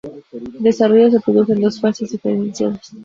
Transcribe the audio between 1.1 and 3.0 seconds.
se produjo en dos fases diferenciadas.